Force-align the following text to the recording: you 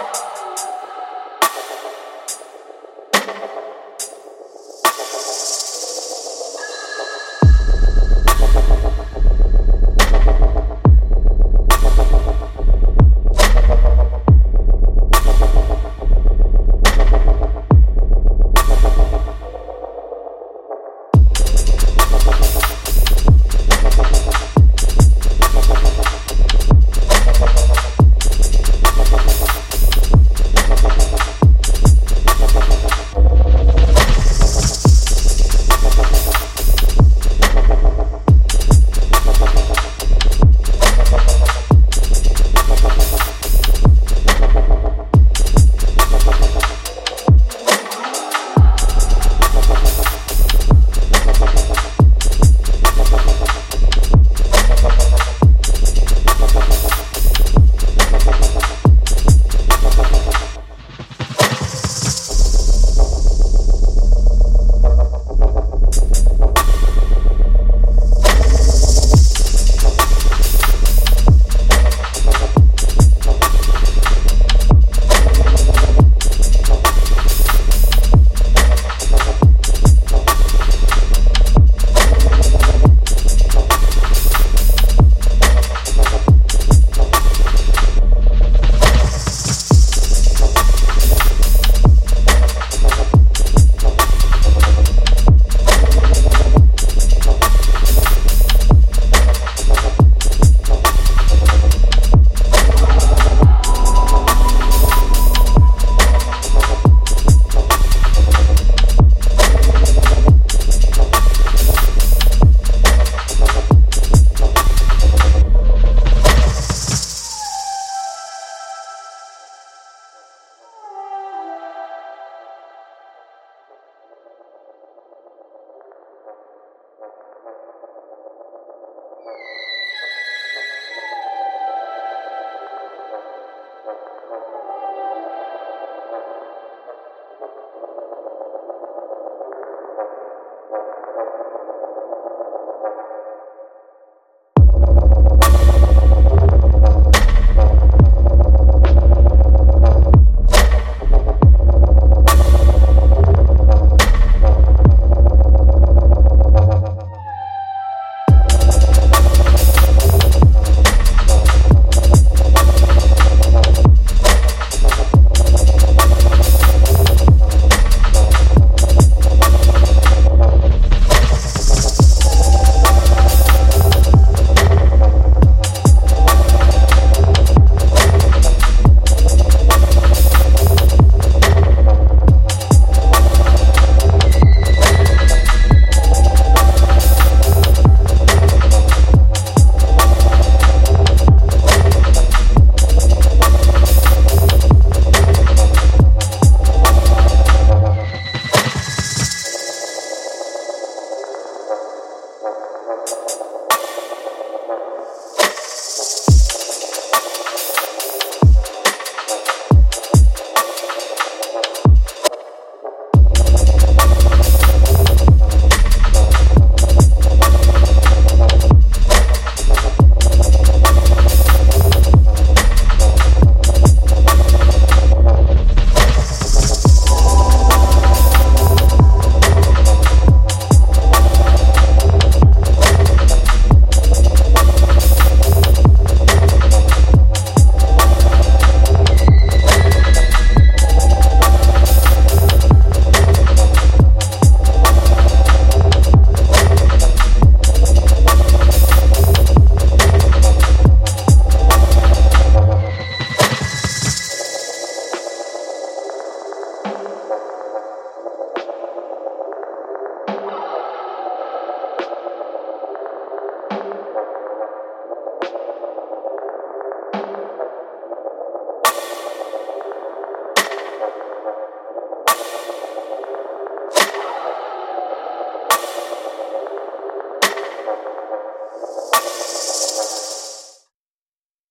you 0.00 0.29